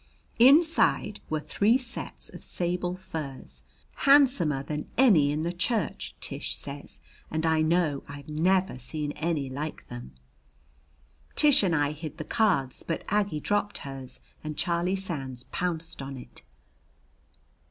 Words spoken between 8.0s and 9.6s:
I've never seen any